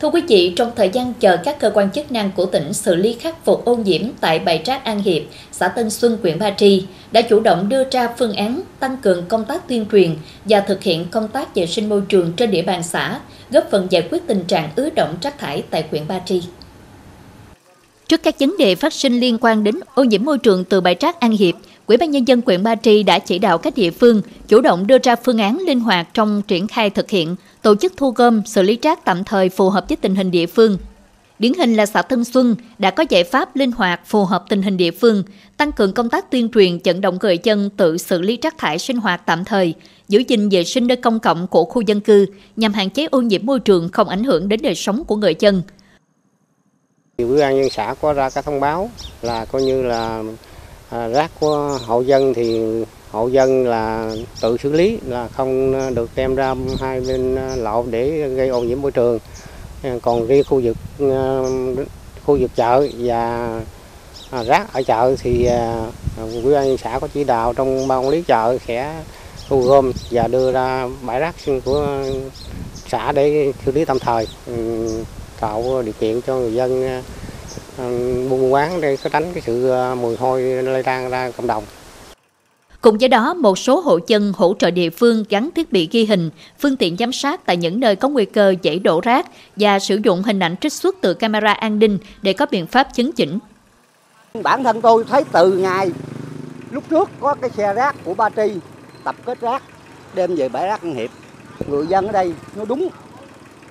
Thưa 0.00 0.08
quý 0.08 0.22
vị, 0.28 0.52
trong 0.56 0.72
thời 0.76 0.88
gian 0.88 1.14
chờ 1.20 1.36
các 1.36 1.60
cơ 1.60 1.70
quan 1.74 1.90
chức 1.90 2.12
năng 2.12 2.30
của 2.36 2.46
tỉnh 2.46 2.72
xử 2.72 2.94
lý 2.94 3.12
khắc 3.12 3.44
phục 3.44 3.64
ô 3.64 3.76
nhiễm 3.76 4.02
tại 4.20 4.38
bãi 4.38 4.62
rác 4.64 4.84
An 4.84 5.02
Hiệp, 5.02 5.22
xã 5.52 5.68
Tân 5.68 5.90
Xuân, 5.90 6.18
huyện 6.22 6.38
Ba 6.38 6.50
Tri 6.50 6.84
đã 7.12 7.22
chủ 7.22 7.40
động 7.40 7.68
đưa 7.68 7.90
ra 7.90 8.08
phương 8.18 8.32
án 8.32 8.60
tăng 8.80 8.96
cường 8.96 9.24
công 9.28 9.44
tác 9.44 9.68
tuyên 9.68 9.86
truyền 9.92 10.16
và 10.44 10.60
thực 10.60 10.82
hiện 10.82 11.06
công 11.10 11.28
tác 11.28 11.54
vệ 11.54 11.66
sinh 11.66 11.88
môi 11.88 12.02
trường 12.08 12.32
trên 12.36 12.50
địa 12.50 12.62
bàn 12.62 12.82
xã, 12.82 13.20
góp 13.50 13.64
phần 13.70 13.86
giải 13.90 14.08
quyết 14.10 14.26
tình 14.26 14.44
trạng 14.44 14.70
ứ 14.76 14.90
động 14.90 15.14
rác 15.22 15.38
thải 15.38 15.62
tại 15.70 15.84
huyện 15.90 16.08
Ba 16.08 16.20
Tri. 16.26 16.42
Trước 18.08 18.22
các 18.22 18.34
vấn 18.40 18.56
đề 18.58 18.74
phát 18.74 18.92
sinh 18.92 19.20
liên 19.20 19.38
quan 19.40 19.64
đến 19.64 19.74
ô 19.94 20.04
nhiễm 20.04 20.24
môi 20.24 20.38
trường 20.38 20.64
từ 20.64 20.80
bãi 20.80 20.96
rác 21.00 21.20
An 21.20 21.30
Hiệp, 21.30 21.54
Ủy 21.88 21.96
ban 21.96 22.10
nhân 22.10 22.28
dân 22.28 22.40
huyện 22.46 22.62
Ba 22.62 22.74
Tri 22.74 23.02
đã 23.02 23.18
chỉ 23.18 23.38
đạo 23.38 23.58
các 23.58 23.74
địa 23.76 23.90
phương 23.90 24.22
chủ 24.48 24.60
động 24.60 24.86
đưa 24.86 24.98
ra 24.98 25.16
phương 25.16 25.38
án 25.38 25.58
linh 25.66 25.80
hoạt 25.80 26.08
trong 26.14 26.42
triển 26.42 26.66
khai 26.68 26.90
thực 26.90 27.10
hiện, 27.10 27.36
tổ 27.62 27.74
chức 27.76 27.92
thu 27.96 28.10
gom, 28.10 28.42
xử 28.46 28.62
lý 28.62 28.78
rác 28.82 29.04
tạm 29.04 29.24
thời 29.24 29.48
phù 29.48 29.70
hợp 29.70 29.84
với 29.88 29.96
tình 29.96 30.14
hình 30.14 30.30
địa 30.30 30.46
phương. 30.46 30.78
Điển 31.38 31.52
hình 31.58 31.74
là 31.74 31.86
xã 31.86 32.02
Tân 32.02 32.24
Xuân 32.24 32.56
đã 32.78 32.90
có 32.90 33.04
giải 33.08 33.24
pháp 33.24 33.56
linh 33.56 33.72
hoạt 33.72 34.00
phù 34.06 34.24
hợp 34.24 34.44
tình 34.48 34.62
hình 34.62 34.76
địa 34.76 34.90
phương, 34.90 35.22
tăng 35.56 35.72
cường 35.72 35.92
công 35.92 36.10
tác 36.10 36.30
tuyên 36.30 36.48
truyền 36.54 36.78
vận 36.84 37.00
động 37.00 37.18
người 37.20 37.38
dân 37.42 37.70
tự 37.70 37.98
xử 37.98 38.20
lý 38.20 38.38
rác 38.42 38.58
thải 38.58 38.78
sinh 38.78 38.96
hoạt 38.96 39.22
tạm 39.26 39.44
thời, 39.44 39.74
giữ 40.08 40.22
gìn 40.28 40.48
vệ 40.48 40.64
sinh 40.64 40.86
nơi 40.86 40.96
công 40.96 41.20
cộng 41.20 41.46
của 41.46 41.64
khu 41.64 41.80
dân 41.80 42.00
cư 42.00 42.26
nhằm 42.56 42.72
hạn 42.72 42.90
chế 42.90 43.06
ô 43.10 43.20
nhiễm 43.20 43.46
môi 43.46 43.60
trường 43.60 43.88
không 43.88 44.08
ảnh 44.08 44.24
hưởng 44.24 44.48
đến 44.48 44.60
đời 44.62 44.74
sống 44.74 45.04
của 45.04 45.16
người 45.16 45.34
dân. 45.38 45.62
Ủy 47.18 47.38
ban 47.40 47.60
nhân 47.60 47.70
xã 47.70 47.94
có 48.00 48.12
ra 48.12 48.30
cái 48.30 48.42
thông 48.42 48.60
báo 48.60 48.90
là 49.22 49.44
coi 49.44 49.62
như 49.62 49.82
là 49.82 50.22
à, 50.90 51.08
rác 51.08 51.30
của 51.40 51.78
hộ 51.86 52.00
dân 52.00 52.34
thì 52.34 52.60
hộ 53.10 53.28
dân 53.28 53.66
là 53.66 54.12
tự 54.40 54.56
xử 54.56 54.72
lý 54.72 54.98
là 55.06 55.28
không 55.28 55.74
được 55.94 56.10
đem 56.16 56.34
ra 56.34 56.54
hai 56.80 57.00
bên 57.00 57.36
à, 57.36 57.56
lộ 57.56 57.84
để 57.90 58.28
gây 58.28 58.48
ô 58.48 58.60
nhiễm 58.60 58.80
môi 58.80 58.90
trường. 58.90 59.18
À, 59.82 59.94
còn 60.02 60.26
riêng 60.26 60.44
khu 60.44 60.60
vực 60.64 60.76
à, 61.00 61.40
khu 62.24 62.38
vực 62.40 62.50
chợ 62.56 62.88
và 62.98 63.60
rác 64.46 64.72
ở 64.72 64.82
chợ 64.82 65.14
thì 65.22 65.48
ủy 66.16 66.54
ban 66.54 66.76
xã 66.76 66.98
có 66.98 67.08
chỉ 67.14 67.24
đạo 67.24 67.52
trong 67.52 67.88
ban 67.88 68.00
quản 68.00 68.08
lý 68.08 68.22
chợ 68.22 68.58
sẽ 68.66 68.94
thu 69.48 69.62
gom 69.62 69.92
và 70.10 70.28
đưa 70.28 70.52
ra 70.52 70.88
bãi 71.02 71.20
rác 71.20 71.34
của 71.64 72.04
xã 72.88 73.12
để 73.12 73.52
xử 73.66 73.72
lý 73.72 73.84
tạm 73.84 73.98
thời 73.98 74.26
ừ, 74.46 74.88
tạo 75.40 75.82
điều 75.84 75.94
kiện 76.00 76.20
cho 76.20 76.34
người 76.34 76.54
dân 76.54 77.02
buôn 78.30 78.52
quán 78.52 78.80
để 78.80 78.96
tránh 79.12 79.32
cái 79.34 79.42
sự 79.46 79.72
mùi 80.00 80.16
hôi 80.16 80.42
lây 80.42 80.82
lan 80.82 81.10
ra 81.10 81.30
cộng 81.36 81.46
đồng. 81.46 81.64
Cùng 82.80 82.98
với 82.98 83.08
đó, 83.08 83.34
một 83.34 83.58
số 83.58 83.80
hộ 83.80 83.98
dân 84.06 84.32
hỗ 84.36 84.54
trợ 84.58 84.70
địa 84.70 84.90
phương 84.90 85.24
gắn 85.28 85.50
thiết 85.54 85.72
bị 85.72 85.88
ghi 85.92 86.04
hình, 86.04 86.30
phương 86.58 86.76
tiện 86.76 86.96
giám 86.96 87.12
sát 87.12 87.46
tại 87.46 87.56
những 87.56 87.80
nơi 87.80 87.96
có 87.96 88.08
nguy 88.08 88.24
cơ 88.24 88.54
dễ 88.62 88.78
đổ 88.78 89.00
rác 89.00 89.26
và 89.56 89.78
sử 89.78 90.00
dụng 90.02 90.22
hình 90.22 90.38
ảnh 90.40 90.56
trích 90.60 90.72
xuất 90.72 90.96
từ 91.00 91.14
camera 91.14 91.52
an 91.52 91.78
ninh 91.78 91.98
để 92.22 92.32
có 92.32 92.46
biện 92.50 92.66
pháp 92.66 92.94
chứng 92.94 93.12
chỉnh. 93.12 93.38
Bản 94.42 94.64
thân 94.64 94.80
tôi 94.80 95.04
thấy 95.04 95.24
từ 95.32 95.52
ngày 95.52 95.90
lúc 96.70 96.84
trước 96.90 97.10
có 97.20 97.34
cái 97.34 97.50
xe 97.50 97.74
rác 97.74 97.96
của 98.04 98.14
Ba 98.14 98.28
Tri 98.30 98.52
tập 99.04 99.16
kết 99.24 99.40
rác 99.40 99.62
đem 100.14 100.34
về 100.34 100.48
bãi 100.48 100.66
rác 100.66 100.82
An 100.82 100.94
Hiệp. 100.94 101.10
Người 101.66 101.86
dân 101.86 102.06
ở 102.06 102.12
đây 102.12 102.32
nó 102.56 102.64
đúng 102.64 102.88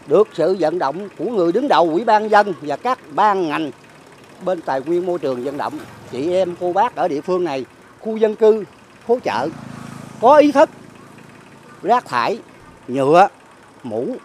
được 0.07 0.27
sự 0.33 0.57
vận 0.59 0.79
động 0.79 1.09
của 1.17 1.25
người 1.25 1.51
đứng 1.51 1.67
đầu 1.67 1.89
ủy 1.89 2.03
ban 2.03 2.29
dân 2.29 2.53
và 2.61 2.75
các 2.75 2.99
ban 3.11 3.47
ngành 3.47 3.71
bên 4.45 4.61
tài 4.61 4.81
nguyên 4.81 5.05
môi 5.05 5.19
trường 5.19 5.43
vận 5.43 5.57
động, 5.57 5.79
chị 6.11 6.33
em 6.33 6.55
cô 6.59 6.73
bác 6.73 6.95
ở 6.95 7.07
địa 7.07 7.21
phương 7.21 7.43
này, 7.43 7.65
khu 7.99 8.17
dân 8.17 8.35
cư, 8.35 8.63
phố 9.07 9.19
chợ, 9.23 9.49
có 10.21 10.37
ý 10.37 10.51
thức, 10.51 10.69
rác 11.83 12.05
thải, 12.05 12.39
nhựa, 12.87 13.27
mũ, 13.83 14.15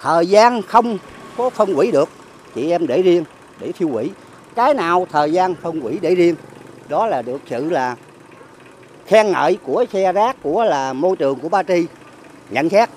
thời 0.00 0.26
gian 0.26 0.62
không 0.62 0.98
có 1.36 1.50
phân 1.50 1.74
hủy 1.74 1.90
được, 1.92 2.08
chị 2.54 2.70
em 2.70 2.86
để 2.86 3.02
riêng, 3.02 3.24
để 3.60 3.72
thiêu 3.72 3.88
hủy. 3.88 4.10
Cái 4.54 4.74
nào 4.74 5.06
thời 5.12 5.32
gian 5.32 5.54
phân 5.54 5.80
hủy 5.80 5.98
để 6.00 6.14
riêng, 6.14 6.34
đó 6.88 7.06
là 7.06 7.22
được 7.22 7.40
sự 7.50 7.70
là 7.70 7.96
khen 9.06 9.32
ngợi 9.32 9.58
của 9.62 9.84
xe 9.92 10.12
rác, 10.12 10.36
của 10.42 10.64
là 10.64 10.92
môi 10.92 11.16
trường 11.16 11.38
của 11.38 11.48
Ba 11.48 11.62
Tri, 11.62 11.86
nhận 12.50 12.68
xét. 12.68 12.88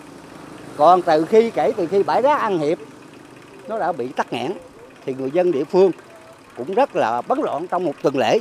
Còn 0.77 1.01
từ 1.01 1.25
khi, 1.25 1.49
kể 1.49 1.71
từ 1.77 1.87
khi 1.87 2.03
bãi 2.03 2.21
rác 2.21 2.39
An 2.39 2.59
Hiệp, 2.59 2.77
nó 3.67 3.79
đã 3.79 3.91
bị 3.91 4.07
tắc 4.07 4.33
nghẽn, 4.33 4.53
thì 5.05 5.13
người 5.13 5.31
dân 5.31 5.51
địa 5.51 5.63
phương 5.63 5.91
cũng 6.59 6.73
rất 6.75 6.95
là 6.95 7.21
bấn 7.21 7.39
loạn 7.41 7.67
trong 7.67 7.85
một 7.85 7.93
tuần 8.01 8.17
lễ. 8.17 8.39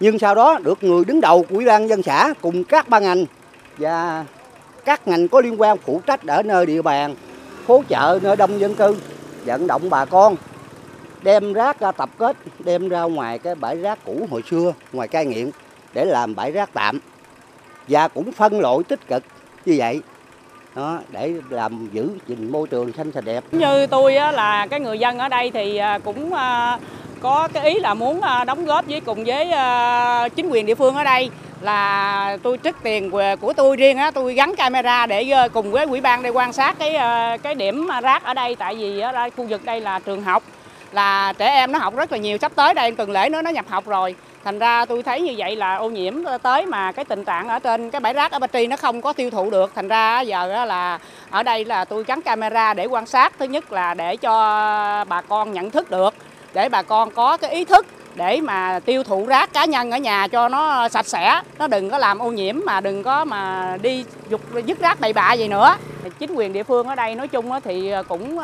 Nhưng 0.00 0.18
sau 0.18 0.34
đó 0.34 0.58
được 0.62 0.84
người 0.84 1.04
đứng 1.04 1.20
đầu 1.20 1.42
của 1.42 1.56
ủy 1.56 1.64
ban 1.64 1.88
dân 1.88 2.02
xã 2.02 2.34
cùng 2.40 2.64
các 2.64 2.88
ban 2.88 3.02
ngành 3.02 3.24
và 3.78 4.24
các 4.84 5.08
ngành 5.08 5.28
có 5.28 5.40
liên 5.40 5.60
quan 5.60 5.78
phụ 5.78 6.00
trách 6.06 6.26
ở 6.26 6.42
nơi 6.42 6.66
địa 6.66 6.82
bàn 6.82 7.14
phố 7.66 7.82
chợ 7.88 8.18
nơi 8.22 8.36
đông 8.36 8.60
dân 8.60 8.74
cư 8.74 8.96
vận 9.44 9.66
động 9.66 9.90
bà 9.90 10.04
con 10.04 10.36
đem 11.22 11.52
rác 11.52 11.80
ra 11.80 11.92
tập 11.92 12.10
kết 12.18 12.36
đem 12.58 12.88
ra 12.88 13.02
ngoài 13.02 13.38
cái 13.38 13.54
bãi 13.54 13.76
rác 13.76 13.98
cũ 14.04 14.26
hồi 14.30 14.42
xưa 14.50 14.72
ngoài 14.92 15.08
cai 15.08 15.26
nghiện 15.26 15.50
để 15.92 16.04
làm 16.04 16.34
bãi 16.34 16.50
rác 16.50 16.70
tạm. 16.74 17.00
Và 17.88 18.08
cũng 18.08 18.32
phân 18.32 18.60
loại 18.60 18.78
tích 18.88 19.08
cực 19.08 19.22
như 19.66 19.74
vậy 19.78 20.00
đó 20.74 20.98
để 21.10 21.34
làm 21.50 21.88
giữ 21.92 22.08
gìn 22.26 22.52
môi 22.52 22.68
trường 22.68 22.92
xanh 22.92 23.12
sạch 23.12 23.24
đẹp. 23.24 23.44
Như 23.52 23.86
tôi 23.86 24.16
á, 24.16 24.32
là 24.32 24.66
cái 24.66 24.80
người 24.80 24.98
dân 24.98 25.18
ở 25.18 25.28
đây 25.28 25.50
thì 25.50 25.76
à, 25.76 25.98
cũng 25.98 26.34
à, 26.34 26.78
có 27.20 27.48
cái 27.52 27.70
ý 27.70 27.80
là 27.80 27.94
muốn 27.94 28.20
à, 28.20 28.44
đóng 28.44 28.66
góp 28.66 28.86
với 28.86 29.00
cùng 29.00 29.24
với 29.24 29.50
à, 29.50 30.28
chính 30.28 30.48
quyền 30.48 30.66
địa 30.66 30.74
phương 30.74 30.94
ở 30.94 31.04
đây 31.04 31.30
là 31.60 32.36
tôi 32.42 32.58
trích 32.64 32.76
tiền 32.82 33.10
của 33.40 33.52
tôi 33.56 33.76
riêng 33.76 33.98
á, 33.98 34.10
tôi 34.10 34.34
gắn 34.34 34.56
camera 34.56 35.06
để 35.06 35.30
ờ, 35.30 35.48
cùng 35.48 35.70
với 35.70 35.86
quỹ 35.86 36.00
ban 36.00 36.22
để 36.22 36.30
quan 36.30 36.52
sát 36.52 36.76
cái 36.78 36.94
ờ, 36.96 37.36
cái 37.42 37.54
điểm 37.54 37.88
rác 38.02 38.24
ở 38.24 38.34
đây. 38.34 38.56
Tại 38.56 38.74
vì 38.74 39.00
ở 39.00 39.12
đây 39.12 39.30
khu 39.30 39.44
vực 39.44 39.64
đây 39.64 39.80
là 39.80 39.98
trường 39.98 40.22
học, 40.22 40.42
là 40.92 41.32
trẻ 41.38 41.46
em 41.46 41.72
nó 41.72 41.78
học 41.78 41.96
rất 41.96 42.12
là 42.12 42.18
nhiều, 42.18 42.38
sắp 42.38 42.52
tới 42.54 42.74
đây 42.74 42.92
tuần 42.92 43.10
lễ 43.10 43.28
nữa 43.28 43.42
nó 43.42 43.50
nhập 43.50 43.64
học 43.68 43.86
rồi. 43.86 44.14
Thành 44.44 44.58
ra 44.58 44.84
tôi 44.84 45.02
thấy 45.02 45.20
như 45.20 45.34
vậy 45.38 45.56
là 45.56 45.76
ô 45.76 45.90
nhiễm 45.90 46.14
tới 46.42 46.66
mà 46.66 46.92
cái 46.92 47.04
tình 47.04 47.24
trạng 47.24 47.48
ở 47.48 47.58
trên 47.58 47.90
cái 47.90 48.00
bãi 48.00 48.12
rác 48.12 48.32
ở 48.32 48.38
Ba 48.38 48.46
Tri 48.46 48.66
nó 48.66 48.76
không 48.76 49.00
có 49.02 49.12
tiêu 49.12 49.30
thụ 49.30 49.50
được. 49.50 49.72
Thành 49.74 49.88
ra 49.88 50.20
giờ 50.20 50.64
là 50.64 50.98
ở 51.30 51.42
đây 51.42 51.64
là 51.64 51.84
tôi 51.84 52.04
gắn 52.04 52.22
camera 52.22 52.74
để 52.74 52.86
quan 52.86 53.06
sát, 53.06 53.32
thứ 53.38 53.44
nhất 53.44 53.72
là 53.72 53.94
để 53.94 54.16
cho 54.16 54.34
bà 55.08 55.20
con 55.20 55.52
nhận 55.52 55.70
thức 55.70 55.90
được 55.90 56.14
để 56.52 56.68
bà 56.68 56.82
con 56.82 57.10
có 57.10 57.36
cái 57.36 57.50
ý 57.50 57.64
thức 57.64 57.86
để 58.14 58.40
mà 58.40 58.80
tiêu 58.84 59.04
thụ 59.04 59.26
rác 59.26 59.52
cá 59.52 59.64
nhân 59.64 59.90
ở 59.90 59.98
nhà 59.98 60.28
cho 60.28 60.48
nó 60.48 60.88
sạch 60.88 61.06
sẽ 61.06 61.42
nó 61.58 61.66
đừng 61.66 61.90
có 61.90 61.98
làm 61.98 62.18
ô 62.18 62.30
nhiễm 62.30 62.60
mà 62.64 62.80
đừng 62.80 63.02
có 63.02 63.24
mà 63.24 63.76
đi 63.82 64.04
dục 64.28 64.40
dứt 64.66 64.78
rác 64.78 65.00
bậy 65.00 65.12
bạ 65.12 65.32
gì 65.32 65.48
nữa 65.48 65.76
chính 66.18 66.34
quyền 66.34 66.52
địa 66.52 66.62
phương 66.62 66.86
ở 66.86 66.94
đây 66.94 67.14
nói 67.14 67.28
chung 67.28 67.50
thì 67.64 67.90
ờ, 67.90 68.02
cũng 68.02 68.38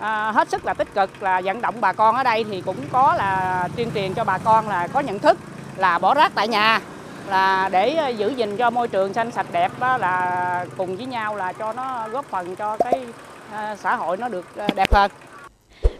à, 0.00 0.32
hết 0.32 0.48
sức 0.48 0.64
là 0.64 0.74
tích 0.74 0.94
cực 0.94 1.22
là 1.22 1.40
vận 1.44 1.60
động 1.60 1.74
bà 1.80 1.92
con 1.92 2.16
ở 2.16 2.22
đây 2.22 2.44
thì 2.44 2.62
cũng 2.66 2.76
có 2.92 3.14
là 3.18 3.68
tuyên 3.76 3.90
truyền 3.94 4.14
cho 4.14 4.24
bà 4.24 4.38
con 4.38 4.68
là 4.68 4.88
có 4.92 5.00
nhận 5.00 5.18
thức 5.18 5.38
là 5.76 5.98
bỏ 5.98 6.14
rác 6.14 6.32
tại 6.34 6.48
nhà 6.48 6.80
là 7.28 7.68
để 7.72 8.14
giữ 8.16 8.28
gìn 8.28 8.56
cho 8.56 8.70
môi 8.70 8.88
trường 8.88 9.14
xanh 9.14 9.30
sạch 9.30 9.46
đẹp 9.52 9.72
đó 9.80 9.96
là 9.98 10.64
cùng 10.76 10.96
với 10.96 11.06
nhau 11.06 11.36
là 11.36 11.52
cho 11.52 11.72
nó 11.72 12.08
góp 12.08 12.24
phần 12.30 12.56
cho 12.56 12.76
cái 12.76 13.06
xã 13.76 13.96
hội 13.96 14.16
nó 14.16 14.28
được 14.28 14.44
đẹp 14.74 14.92
hơn. 14.92 15.10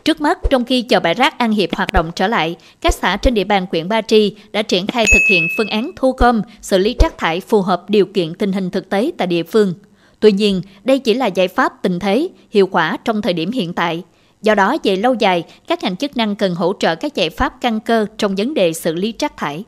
Trước 0.06 0.20
mắt, 0.20 0.38
trong 0.50 0.64
khi 0.64 0.82
chờ 0.82 1.00
bãi 1.00 1.14
rác 1.14 1.38
An 1.38 1.52
Hiệp 1.52 1.74
hoạt 1.74 1.92
động 1.92 2.10
trở 2.14 2.28
lại, 2.28 2.56
các 2.80 2.94
xã 2.94 3.16
trên 3.16 3.34
địa 3.34 3.44
bàn 3.44 3.66
huyện 3.72 3.88
Ba 3.88 4.02
Tri 4.02 4.36
đã 4.52 4.62
triển 4.62 4.86
khai 4.86 5.04
thực 5.12 5.20
hiện 5.30 5.48
phương 5.56 5.68
án 5.68 5.90
thu 5.96 6.12
gom, 6.12 6.42
xử 6.62 6.78
lý 6.78 6.96
rác 6.98 7.18
thải 7.18 7.40
phù 7.40 7.62
hợp 7.62 7.90
điều 7.90 8.06
kiện 8.06 8.34
tình 8.34 8.52
hình 8.52 8.70
thực 8.70 8.88
tế 8.88 9.10
tại 9.18 9.26
địa 9.26 9.42
phương. 9.42 9.74
Tuy 10.20 10.32
nhiên, 10.32 10.62
đây 10.84 10.98
chỉ 10.98 11.14
là 11.14 11.26
giải 11.26 11.48
pháp 11.48 11.72
tình 11.82 11.98
thế, 11.98 12.28
hiệu 12.50 12.66
quả 12.66 12.96
trong 13.04 13.22
thời 13.22 13.32
điểm 13.32 13.50
hiện 13.52 13.72
tại. 13.72 14.02
Do 14.42 14.54
đó, 14.54 14.76
về 14.82 14.96
lâu 14.96 15.14
dài, 15.14 15.44
các 15.66 15.82
ngành 15.82 15.96
chức 15.96 16.16
năng 16.16 16.36
cần 16.36 16.54
hỗ 16.54 16.72
trợ 16.78 16.94
các 16.94 17.14
giải 17.14 17.30
pháp 17.30 17.54
căn 17.60 17.80
cơ 17.80 18.06
trong 18.18 18.34
vấn 18.34 18.54
đề 18.54 18.72
xử 18.72 18.94
lý 18.94 19.14
rác 19.18 19.36
thải. 19.36 19.64